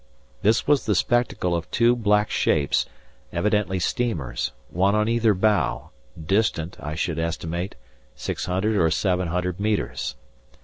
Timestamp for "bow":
5.35-5.91